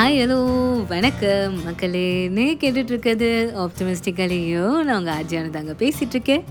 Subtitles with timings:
[0.00, 0.36] Hi hello
[0.86, 1.64] வணக்கம்.
[1.64, 6.44] மக்களே நீ கேட்டுட்ருக்கிறது ஆப்டமிஸ்டிக்கலையோ நான் உங்கள் ஆஜியான தாங்க பேசிகிட்ருக்கேன்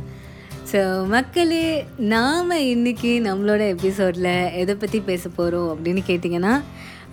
[0.72, 6.62] ஸோ மக்களே நாம் இன்னைக்கு நம்மளோட எபிசோடில் எதை பற்றி பேச போகிறோம் அப்படின்னு கேட்டிங்கன்னா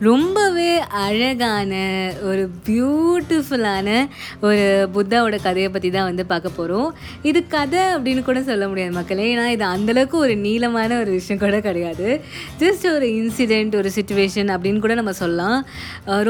[0.01, 1.75] ரொம்பவே அழகான
[2.23, 3.89] ஒரு பியூட்டிஃபுல்லான
[4.41, 4.65] ஒரு
[4.95, 6.89] புத்தாவோட கதையை பற்றி தான் வந்து பார்க்க போகிறோம்
[7.23, 9.29] இது கதை அப்படின்னு கூட சொல்ல முடியாது மக்களே.
[9.35, 12.09] ஏன்னா இது அந்தளவுக்கு ஒரு நீளமான ஒரு விஷயம் கூட கிடையாது.
[12.63, 15.59] ஜஸ்ட் ஒரு இன்சிடெண்ட் ஒரு சுச்சுவேஷன் அப்படின்னு கூட நம்ம சொல்லலாம்.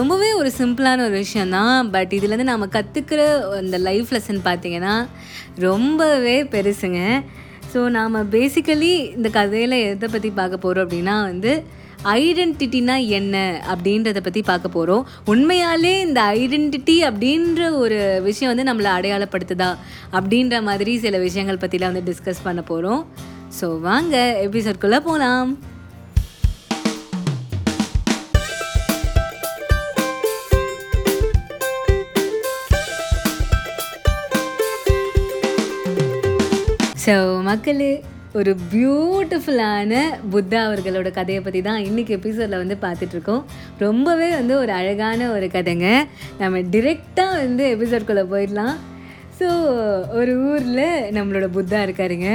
[0.00, 3.24] ரொம்பவே ஒரு சிம்பிளான ஒரு விஷயந்தான் பட் இதுலேருந்து நம்ம கற்றுக்கிற
[3.62, 4.94] அந்த லைஃப் லெசன் பார்த்திங்கன்னா
[5.58, 7.00] ரொம்பவே பெருசுங்க.
[7.72, 11.54] ஸோ நாம் பேசிக்கலி இந்த கதையில் எதை பற்றி பார்க்க போகிறோம் அப்படின்னா வந்து
[12.02, 13.36] ஐடென்டிட்டினா என்ன
[13.68, 19.70] அப்படின்றத பற்றி பார்க்க போகிறோம் உண்மையாலே இந்த ஐடென்டிட்டி அப்படின்ற ஒரு விஷயம் வந்து நம்மளை அடையாளப்படுத்துதா
[20.12, 23.02] அப்படின்ற மாதிரி சில விஷயங்கள் பற்றிலாம் வந்து டிஸ்கஸ் பண்ண போகிறோம்
[23.60, 25.50] ஸோ வாங்க எபிசோட்குள்ளே போகலாம்
[37.04, 37.90] ஸோ மக்களே
[38.38, 39.92] ஒரு பியூட்டிஃபுல்லான
[40.32, 43.42] புத்தா அவர்களோட கதையை பற்றி தான் இன்றைக்கி எபிசோடில் வந்து பார்த்துட்ருக்கோம்.
[43.78, 45.88] ரொம்பவே வந்து ஒரு அழகான ஒரு கதைங்க.
[46.42, 48.76] நம்ம டிரெக்டாக வந்து எபிசோட்குள்ளே போயிடலாம்.
[49.38, 49.48] ஸோ
[50.20, 50.86] ஒரு ஊரில்
[51.18, 52.30] நம்மளோட புத்தா இருக்காருங்க.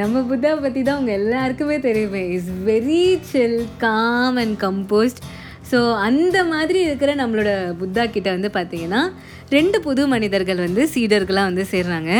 [0.00, 2.22] நம்ம புத்தா பற்றி தான் உங்கள் எல்லாருக்குமே தெரியுமே.
[2.36, 5.22] Is very chill calm and composed
[5.70, 9.00] so அந்த மாதிரி இருக்கிற நம்மளோட புத்தா கிட்ட வந்து பார்த்திங்கன்னா
[9.54, 12.12] ரெண்டு புது மனிதர்கள் வந்து சீடர்களாக வந்து சேர்றாங்க.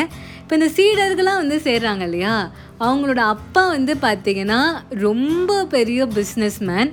[0.47, 2.35] இப்போ இந்த சீடர்கள்லாம் வந்து சேர்றாங்க இல்லையா?
[2.81, 4.59] அவங்களோட அப்பா வந்து பார்த்தீங்கன்னா
[4.99, 6.91] ரொம்ப பெரிய பிஸ்னஸ் மேன்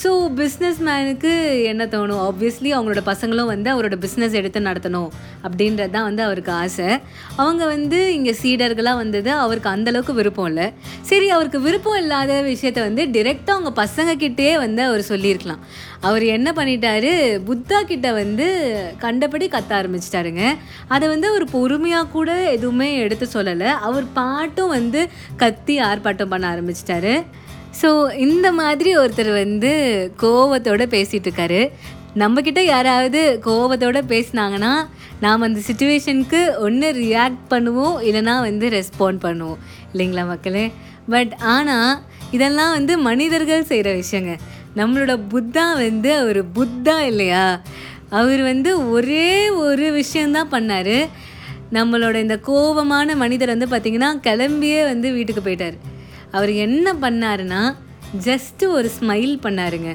[0.00, 1.30] ஸோ பிஸ்னஸ் மேனுக்கு
[1.70, 2.20] என்ன தோணும்?
[2.28, 5.10] ஆப்வியஸ்லி அவங்களோட பசங்களும் வந்து அவரோட பிஸ்னஸ் எடுத்து நடத்தணும்
[5.46, 6.88] அப்படின்றது தான் வந்து அவருக்கு ஆசை.
[7.42, 10.66] அவங்க வந்து இங்கே சீடர்களாக வந்தது அவருக்கு அந்தளவுக்கு விருப்பம் இல்லை.
[11.10, 15.62] சரி அவருக்கு விருப்பம் இல்லாத விஷயத்த வந்து டிரெக்டாக அவங்க பசங்கக்கிட்டே வந்து அவர் சொல்லியிருக்கலாம்.
[16.08, 17.12] அவர் என்ன பண்ணிட்டாரு?
[17.50, 18.48] புத்தா கிட்ட வந்து
[19.04, 20.44] கண்டபடி கத்த ஆரம்பிச்சிட்டாருங்க.
[20.94, 23.70] அதை வந்து அவர் பொறுமையாக கூட எதுவுமே எடுத்து சொல்லலை.
[23.90, 25.02] அவர் பாட்டும் வந்து
[25.44, 27.14] கத்தி ஆர்ப்பாட்டம் பண்ண ஆரம்பிச்சிட்டாரு.
[27.80, 29.72] ஸோ இந்த மாதிரி ஒருத்தர் வந்து
[30.22, 31.70] கோவத்தோடு பேசிகிட்டு இருக்காரு
[32.16, 34.72] நம்மக்கிட்ட யாராவது கோவத்தோட பேசினாங்கன்னா
[35.20, 39.60] நாம் அந்த சுச்சுவேஷனுக்கு ஒன்று ரியாக்ட் பண்ணுவோம் இல்லைனா வந்து ரெஸ்பாண்ட் பண்ணுவோம்.
[39.92, 40.72] இல்லைங்களா மக்களே?
[41.08, 41.92] பட் ஆனால்
[42.30, 44.34] இதெல்லாம் வந்து மனிதர்கள் செய்கிற விஷயங்க.
[44.76, 47.62] நம்மளோட புத்தா வந்து அவர் புத்தா இல்லையா?
[48.10, 50.96] அவர் வந்து ஒரே ஒரு விஷயந்தான் பண்ணார்.
[51.72, 55.78] நம்மளோட இந்த கோபமான மனிதர் வந்து பார்த்திங்கன்னா கிளம்பியே வந்து வீட்டுக்கு போயிட்டார்.
[56.32, 57.62] அவர் என்ன பண்ணாருன்னா
[58.24, 59.90] ஜஸ்ட்டு ஒரு ஸ்மைல் பண்ணாருங்க.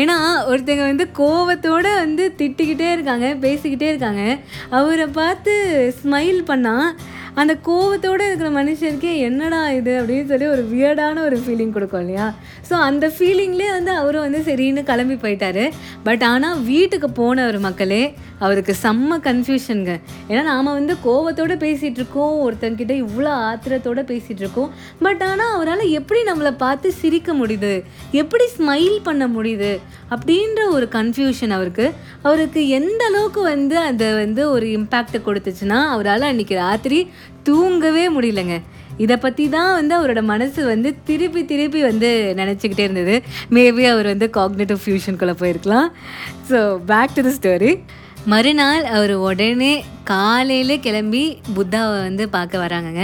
[0.00, 0.16] ஏன்னா
[0.50, 4.22] ஒருத்தங்க வந்து கோவத்தோடு வந்து திட்டிக்கிட்டே இருக்காங்க பேசிக்கிட்டே இருக்காங்க.
[4.78, 5.52] அவரை பார்த்து
[6.02, 6.88] ஸ்மைல் பண்ணால்
[7.40, 12.26] அந்த கோவத்தோடு இருக்கிற மனுஷருக்கே என்னடா இது அப்படின்னு சொல்லி ஒரு வியர்டான ஒரு ஃபீலிங் கொடுக்கும் இல்லையா?
[12.68, 15.64] ஸோ அந்த ஃபீலிங்லேயே வந்து அவரும் வந்து சரின்னு கிளம்பி போயிட்டாரு.
[16.08, 18.02] பட் ஆனால் வீட்டுக்கு போன ஒரு மக்களே
[18.44, 19.92] அவருக்கு செம்ம கன்ஃபியூஷனுங்க
[20.30, 24.70] ஏன்னா நாம் வந்து கோவத்தோடு பேசிகிட்டு இருக்கோம் ஒருத்தங்கிட்ட இவ்வளோ ஆத்திரத்தோடு பேசிகிட்டு இருக்கோம்.
[25.04, 27.72] பட் ஆனால் அவரால் எப்படி நம்மளை பார்த்து சிரிக்க முடியுது?
[28.22, 29.72] எப்படி ஸ்மைல் பண்ண முடியுது?
[30.14, 31.86] அப்படின்ற ஒரு கன்ஃபியூஷன் அவருக்கு.
[32.22, 37.00] அவருக்கு எந்த அளவுக்கு வந்து அதை வந்து ஒரு இம்பேக்டை கொடுத்துச்சுன்னா அவரால் அன்றைக்கி ராத்திரி
[37.48, 38.56] தூங்கவே முடியலங்க.
[39.04, 42.10] இதை பற்றி தான் வந்து அவரோட மனசு வந்து திருப்பி திருப்பி வந்து
[42.40, 43.14] நினச்சிக்கிட்டே இருந்தது.
[43.56, 45.88] மேபி அவர் வந்து காக்னேட்டிவ் ஃபியூஷனுக்குள்ளே போயிருக்கலாம்.
[46.50, 46.58] So
[46.90, 47.72] back to the story
[48.32, 49.72] மறுநாள் அவர் உடனே
[50.10, 51.24] காலையில் கிளம்பி
[51.56, 53.02] புத்தாவை வந்து பார்க்க வராங்கங்க.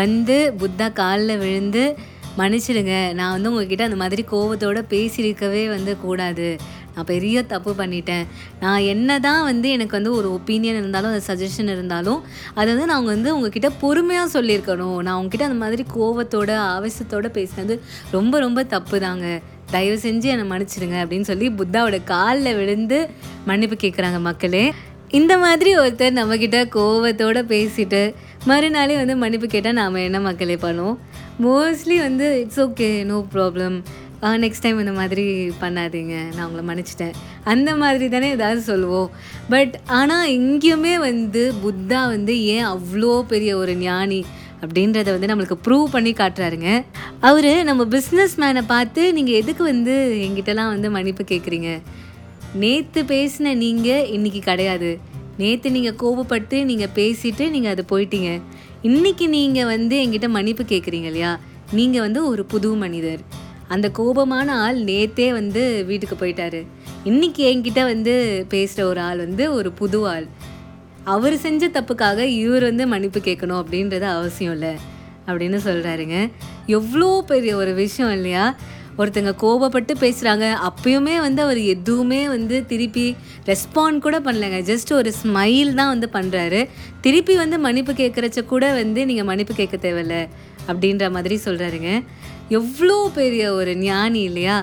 [0.00, 1.84] வந்து புத்தா காலில் விழுந்து
[2.40, 6.48] மன்னிச்சிடுங்க நான் வந்து உங்ககிட்ட அந்த மாதிரி கோபத்தோடு பேசியிருக்கவே வந்து கூடாது.
[6.96, 8.24] நான் பெரிய தப்பு பண்ணிட்டேன்.
[8.60, 12.20] நான் என்ன தான் வந்து எனக்கு வந்து ஒரு ஒப்பீனியன் இருந்தாலும் அந்த சஜஷன் இருந்தாலும்
[12.58, 14.98] அதை வந்து நான் வந்து உங்ககிட்ட பொறுமையாக சொல்லியிருக்கணும்.
[15.06, 17.76] நான் உங்ககிட்ட அந்த மாதிரி கோவத்தோட ஆவேசத்தோடு பேசினது
[18.16, 19.26] ரொம்ப ரொம்ப தப்பு தாங்க
[19.74, 22.98] தயவு செஞ்சு என்னை மன்னிச்சிடுங்க அப்படின்னு சொல்லி புத்தாவோட காலில் விழுந்து
[23.50, 24.64] மன்னிப்பு கேட்குறாங்க மக்களே.
[25.18, 28.00] இந்த மாதிரி ஒருத்தர் நம்மக்கிட்ட கோவத்தோடு பேசிட்டு
[28.50, 30.96] மறுநாளே வந்து மன்னிப்பு கேட்டால் நாம் என்ன மக்களே பண்ணுவோம்?
[31.44, 33.76] மோஸ்ட்லி வந்து it's okay no problem
[34.22, 35.24] next time இந்த மாதிரி
[35.62, 37.14] பண்ணாதீங்க நான் உங்களை மன்னிச்சிட்டேன்.
[37.52, 39.10] அந்த மாதிரி தானே ஏதாவது சொல்லுவோம்.
[39.52, 44.20] பட் ஆனால் இங்கேயுமே வந்து புத்தா வந்து ஏன் அவ்வளோ பெரிய ஒரு ஞானி
[44.62, 46.70] அப்படின்றத வந்து நம்மளுக்கு ப்ரூவ் பண்ணி காட்டுறாருங்க.
[47.20, 49.94] அவர் நம்ம பிஸ்னஸ் மேனை பார்த்து நீங்கள் எதுக்கு வந்து
[50.26, 51.70] எங்கிட்டலாம் வந்து மன்னிப்பு கேட்குறீங்க?
[52.62, 54.98] நேற்று பேசின நீங்கள் இன்றைக்கி கிடையாது.
[55.38, 58.30] நேற்று நீங்கள் கோபப்பட்டு நீங்கள் பேசிட்டு நீங்கள் அது போயிட்டீங்க.
[58.82, 61.38] இன்றைக்கி நீங்கள் வந்து எங்கிட்ட மன்னிப்பு கேட்குறீங்க இல்லையா?
[61.78, 63.22] நீங்கள் வந்து ஒரு புது மனிதர்.
[63.68, 66.60] அந்த கோபமான ஆள் நேத்தே வந்து வீட்டுக்கு போயிட்டாரு.
[67.04, 68.14] இன்றைக்கி என்கிட்ட வந்து
[68.48, 70.26] பேசுகிற ஒரு ஆள் வந்து ஒரு புது ஆள்.
[71.14, 74.72] அவர் செஞ்ச தப்புக்காக இவர் வந்து மன்னிப்பு கேட்கணும் அப்படின்றது அவசியம் இல்லை
[75.28, 76.16] அப்படின்னு சொல்கிறாருங்க
[76.78, 78.46] எவ்வளோ பெரிய ஒரு விஷயம் இல்லையா?
[79.00, 83.06] ஒருத்தங்க கோபப்பட்டு பேசுகிறாங்க அப்பயுமே வந்து அவர் எதுவுமே வந்து திருப்பி
[83.50, 84.60] ரெஸ்பாண்ட் கூட பண்ணலைங்க.
[84.70, 86.60] ஜஸ்ட் ஒரு ஸ்மைல் தான் வந்து பண்ணுறாரு
[87.00, 90.16] திருப்பி வந்து மன்னிப்பு கேட்குறச்ச கூட வந்து நீங்கள் மன்னிப்பு கேட்க தேவையில்ல.
[90.70, 91.90] அப்படின்ற மாதிரி சொல்கிறாருங்க
[92.48, 94.56] எவ்வளோ பெரிய ஒரு ஞானி இல்லையா?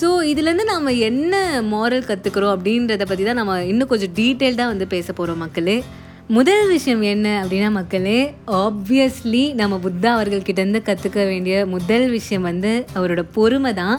[0.00, 1.34] ஸோ இதுலேருந்து நாம் என்ன
[1.72, 5.78] மாரல் கற்றுக்குறோம் அப்படின்றத பற்றி தான் நம்ம இன்னும் கொஞ்சம் டீட்டெயில்டாக வந்து பேச போகிறோம் மக்களே.
[6.28, 8.18] முதல் விஷயம் என்ன அப்படின்னா மக்களே
[8.64, 13.96] ஆப்வியஸ்லி நம்ம புத்தா அவர்கள்கிட்டேருந்து கற்றுக்க வேண்டிய முதல் விஷயம் வந்து அவரோட பொறுமை தான்.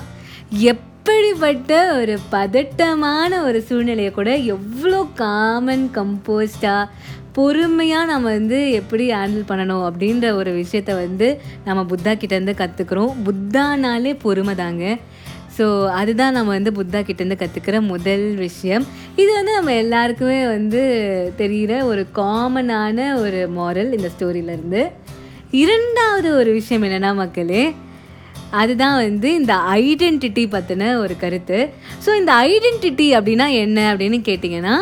[0.72, 6.90] எப்படிப்பட்ட ஒரு பதட்டமான ஒரு சூழ்நிலையை கூட எவ்வளோ காமன் கம்போஸ்டாக
[7.38, 11.28] பொறுமையாக நம்ம வந்து எப்படி ஹேண்டில் பண்ணணும் அப்படின்ற ஒரு விஷயத்த வந்து
[11.68, 14.86] நம்ம புத்தா கிட்டேருந்து கற்றுக்குறோம் புத்தானாலே பொறுமை தாங்க.
[15.58, 15.66] ஸோ
[16.00, 18.84] அதுதான் நம்ம வந்து புத்தா கிட்டேருந்து கற்றுக்கிற முதல் விஷயம்.
[19.22, 20.82] இது வந்து நம்ம எல்லாருக்குமே வந்து
[21.42, 24.84] தெரிகிற ஒரு காமனான ஒரு மாரல் இந்த ஸ்டோரியிலேருந்து
[25.64, 27.64] இரண்டாவது ஒரு விஷயம் என்னென்னா மக்களே
[28.62, 31.60] அதுதான் வந்து இந்த ஐடென்டிட்டி பற்றின ஒரு கருத்து.
[32.06, 34.76] ஸோ இந்த ஐடென்டிட்டி அப்படின்னா என்ன அப்படின்னு கேட்டிங்கன்னா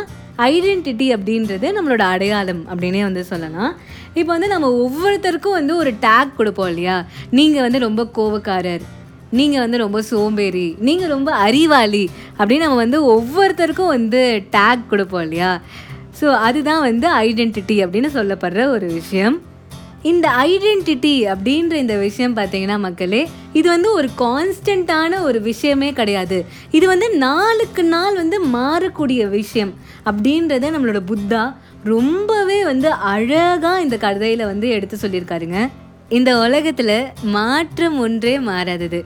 [0.47, 3.71] ஐடென்டிட்டி அப்படின்றது நம்மளோட அடையாளம் அப்படின்னே வந்து சொல்லலாம்.
[4.13, 6.95] இப்போ வந்து நம்ம ஒவ்வொருத்தருக்கும் வந்து ஒரு டேக் கொடுப்போம் இல்லையா?
[7.30, 8.86] நீங்கள் வந்து ரொம்ப கோவக்காரர்
[9.39, 12.06] நீங்கள் வந்து ரொம்ப சோம்பேறி நீங்கள் ரொம்ப அறிவாளி
[12.38, 14.21] அப்படின்னு நம்ம வந்து ஒவ்வொருத்தருக்கும் வந்து
[14.56, 15.51] டேக் கொடுப்போம் இல்லையா?
[16.21, 19.38] ஸோ அதுதான் வந்து ஐடென்டிட்டி அப்படின்னு சொல்லப்படுற ஒரு விஷயம்.
[20.04, 23.22] இந்த ஐடென்டிட்டி அப்படின்ற இந்த விஷயம் பார்த்தீங்கன்னா மக்களே
[23.54, 26.46] இது வந்து ஒரு கான்ஸ்டண்ட்டான ஒரு விஷயமே கிடையாது.
[26.72, 29.74] இது வந்து நாளுக்கு நாள் வந்து மாறக்கூடிய விஷயம்
[30.06, 31.44] அப்படின்றத நம்மளோட புத்தா
[31.84, 35.60] ரொம்பவே வந்து அழகாக இந்த கதையில் வந்து எடுத்து சொல்லியிருக்காருங்க.
[36.18, 39.00] இந்த உலகத்தில் மாற்றம் ஒன்றே மாறாதது.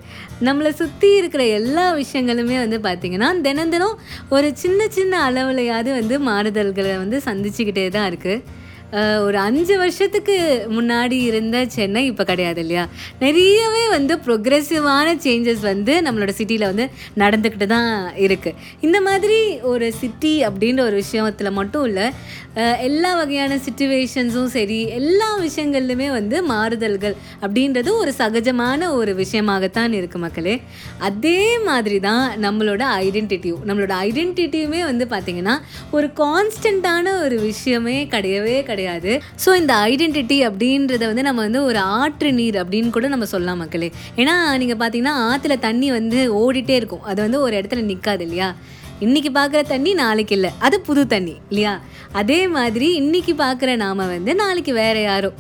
[0.48, 3.98] நம்மளை சுற்றி இருக்கிற எல்லா விஷயங்களுமே வந்து பார்த்திங்கன்னா தினம் தினம்
[4.30, 8.62] ஒரு சின்ன சின்ன அளவுலையாவது வந்து மாறுதல்களை வந்து சந்திச்சுக்கிட்டே தான் இருக்குது
[9.26, 10.36] ஒரு அஞ்சு வருஷத்துக்கு
[10.76, 12.84] முன்னாடி இருந்த சென்னை இப்போ கிடையாது இல்லையா?
[13.24, 16.86] நிறையவே வந்து ப்ரொக்ரெசிவான சேஞ்சஸ் வந்து நம்மளோட சிட்டியில் வந்து
[17.18, 17.92] நடந்துக்கிட்டு தான்
[18.26, 19.40] இருக்குது இந்த மாதிரி
[19.72, 22.08] ஒரு சிட்டி அப்படின்ற ஒரு விஷயத்தில் மட்டும் இல்லை
[22.88, 30.56] எல்லா வகையான சுச்சுவேஷன்ஸும் சரி எல்லா விஷயங்கள்லையுமே வந்து மாறுதல்கள் அப்படின்றது ஒரு சகஜமான ஒரு விஷயமாகத்தான் இருக்குது மக்களே.
[31.10, 35.56] அதே மாதிரி தான் நம்மளோட ஐடென்டிட்டியும் நம்மளோட ஐடென்டிட்டியுமே வந்து பார்த்திங்கன்னா
[35.92, 38.82] ஒரு கான்ஸ்டண்ட்டான ஒரு விஷயமே கிடையவே கிடையாது.
[38.84, 39.12] கிடையாது.
[39.44, 43.90] ஸோ இந்த ஐடென்டிட்டி அப்படின்றத வந்து நம்ம வந்து ஒரு ஆற்று நீர் அப்படின்னு கூட நம்ம சொல்லலாம் மக்களே.
[44.22, 47.04] ஏன்னா நீங்கள் பார்த்தீங்கன்னா ஆற்றுல தண்ணி வந்து ஓடிட்டே இருக்கும்.
[47.12, 48.50] அது வந்து ஒரு இடத்துல நிற்காது இல்லையா?
[49.06, 50.52] இன்றைக்கி பார்க்குற தண்ணி நாளைக்கு இல்லை.
[50.66, 51.74] அது புது தண்ணி இல்லையா?
[52.22, 55.40] அதே மாதிரி இன்றைக்கி பார்க்குற நாம் வந்து நாளைக்கு வேறு யாரும்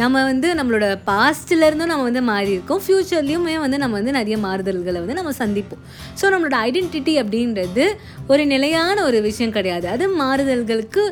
[0.00, 2.82] நம்ம வந்து நம்மளோட பாஸ்ட்லேருந்தும் நம்ம வந்து மாறி இருக்கோம்.
[2.84, 5.82] ஃப்யூச்சர்லேயுமே வந்து நம்ம வந்து நிறைய மாறுதல்களை வந்து நம்ம சந்திப்போம்.
[6.20, 7.84] ஸோ நம்மளோட ஐடென்டிட்டி அப்படின்றது
[8.32, 9.86] ஒரு நிலையான ஒரு விஷயம் கிடையாது.
[9.94, 11.04] அது மாறுதல்களுக்கு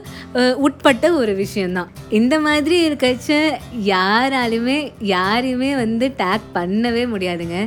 [0.67, 3.31] உட்பட்ட ஒரு விஷயந்தான் இந்த மாதிரி இருக்கச்ச
[3.95, 4.79] யாராலுமே
[5.15, 7.59] யாரையுமே வந்து டேக் பண்ணவே முடியாதுங்க.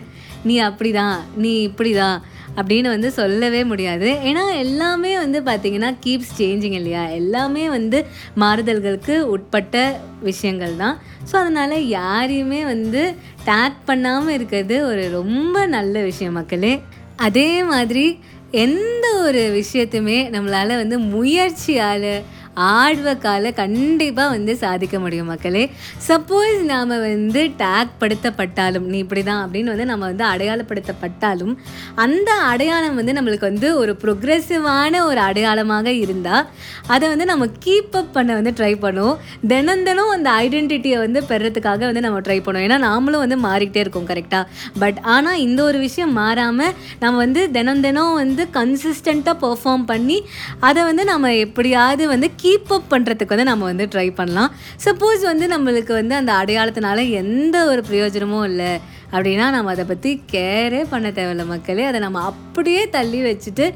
[0.50, 2.18] நீ அப்படிதான் நீ இப்படி தான்
[2.58, 4.10] அப்படின்னு வந்து சொல்லவே முடியாது.
[4.24, 7.04] ஏன்னா எல்லாமே வந்து பார்த்திங்கன்னா கீப்ஸ் சேஞ்சிங் இல்லையா?
[7.10, 8.06] எல்லாமே வந்து
[8.40, 10.98] மாறுதல்களுக்கு உட்பட்ட விஷயங்கள் தான்.
[11.32, 13.16] ஸோ அதனால் யாரையுமே வந்து
[13.46, 16.82] டேக் பண்ணாமல் இருக்கிறது ஒரு ரொம்ப நல்ல விஷயம் மக்களே.
[17.16, 18.20] அதே மாதிரி
[18.52, 22.12] எந்த ஒரு விஷயத்தையுமே நம்மளால் வந்து முயற்சியால்
[22.56, 25.64] ஆழ்வக்கால கண்டிப்பாக வந்து சாதிக்க முடியும் மக்களே.
[26.08, 31.54] சப்போஸ் நாம் வந்து டேக் படுத்தப்பட்டாலும் நீ இப்படி தான் அப்படின்னு வந்து நம்ம வந்து அடையாளப்படுத்தப்பட்டாலும்
[32.06, 36.46] அந்த அடையாளம் வந்து நம்மளுக்கு வந்து ஒரு ப்ரொக்ரெசிவான ஒரு அடையாளமாக இருந்தால்
[36.88, 39.18] அதை வந்து நம்ம கீப் அப் பண்ண வந்து ட்ரை பண்ணுவோம்.
[39.48, 42.68] தினம் தினம் அந்த ஐடென்டிட்டியை வந்து பெறத்துக்காக வந்து நம்ம ட்ரை பண்ணுவோம்.
[42.68, 44.46] ஏன்னா நாமளும் வந்து மாறிக்கிட்டே இருக்கோம் கரெக்டாக
[44.80, 50.18] பட் ஆனால் இந்த ஒரு விஷயம் மாறாமல் நம்ம வந்து தினம் தினம் வந்து கன்சிஸ்டண்ட்டாக பெர்ஃபார்ம் பண்ணி
[50.60, 54.52] அதை வந்து நம்ம எப்படியாவது வந்து கீப் அப் பண்ணுறதுக்கு வந்து நம்ம வந்து ட்ரை பண்ணலாம்.
[54.86, 58.72] சப்போஸ் வந்து நம்மளுக்கு வந்து அந்த அடையாளத்தினால எந்த ஒரு பிரயோஜனமும் இல்லை
[59.12, 61.84] அப்படின்னா நம்ம அதை பற்றி கேரே பண்ண தேவையில்ல மக்களே.
[61.84, 63.68] அதை நம்ம அப்படியே தள்ளி வச்சுட்டு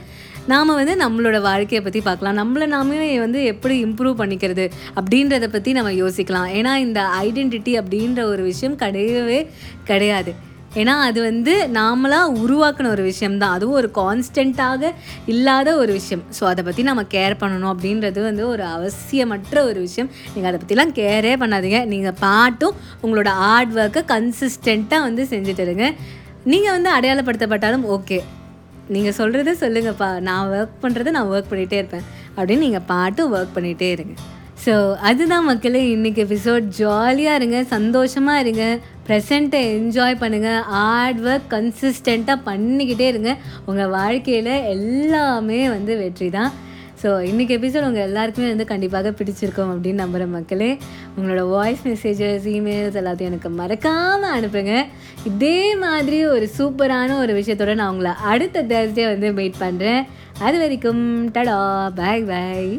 [0.52, 2.40] நாம் வந்து நம்மளோட வாழ்க்கையை பற்றி பார்க்கலாம்.
[2.42, 4.66] நம்மளை நாமே வந்து எப்படி இம்ப்ரூவ் பண்ணிக்கிறது
[5.00, 6.50] அப்படின்றத பற்றி நம்ம யோசிக்கலாம்.
[6.60, 9.40] ஏன்னா இந்த ஐடென்டிட்டி அப்படின்ற ஒரு விஷயம் கிடையவே
[9.84, 10.34] கிடையாது.
[10.82, 14.92] ஏன்னா அது வந்து நாமளாக உருவாக்கின ஒரு விஷயம் தான் அதுவும் ஒரு கான்ஸ்டண்ட்டாக
[15.34, 16.24] இல்லாத ஒரு விஷயம்.
[16.38, 20.10] ஸோ அதை பற்றி நம்ம கேர் பண்ணணும் அப்படின்றது வந்து ஒரு அவசியமற்ற ஒரு விஷயம்.
[20.34, 21.82] நீங்கள் அதை பற்றிலாம் கேரே பண்ணாதீங்க.
[21.94, 25.88] நீங்கள் பாட்டும் உங்களோட ஹார்ட் ஒர்க்கை கன்சிஸ்டண்ட்டாக வந்து செஞ்சுட்டு இருங்க.
[26.54, 28.20] நீங்கள் வந்து அடையாளப்படுத்தப்பட்டாலும் ஓகே
[28.96, 30.10] நீங்கள் சொல்கிறத சொல்லுங்கப்பா.
[30.30, 32.08] நான் ஒர்க் பண்ணுறதை நான் ஒர்க் பண்ணிகிட்டே இருப்பேன்.
[32.38, 34.16] அப்படின்னு நீங்கள் பாட்டும் ஒர்க் பண்ணிகிட்டே இருங்க.
[34.66, 34.74] ஸோ
[35.08, 38.66] அதுதான் மக்களே இன்றைக்கி எபிசோட் ஜாலியாக இருங்க சந்தோஷமாக இருங்க.
[39.08, 43.32] ப்ரெசண்ட்டை என்ஜாய் பண்ணுங்கள் ஹார்ட் ஒர்க் கன்சிஸ்டண்ட்டாக பண்ணிக்கிட்டே இருங்க.
[43.70, 46.54] உங்கள் வாழ்க்கையில் எல்லாமே வந்து வெற்றி தான்.
[47.02, 50.70] ஸோ இன்றைக்கி எபிசோட் உங்கள் எல்லாருக்குமே வந்து கண்டிப்பாக பிடிச்சிருக்கோம் அப்படின்னு நம்புகிற மக்களே
[51.16, 54.74] உங்களோட வாய்ஸ் மெசேஜஸ் இமெயில்ஸ் எல்லாத்தையும் எனக்கு மறக்காமல் அனுப்புங்க.
[55.32, 60.04] இதே மாதிரி ஒரு சூப்பரான ஒரு விஷயத்தோட நான் உங்களை அடுத்த தேர்ஸ்டே வந்து மீட் பண்ணுறேன்
[60.48, 61.06] அது வரைக்கும்
[61.38, 61.60] டடா
[62.02, 62.70] பாய் பாய்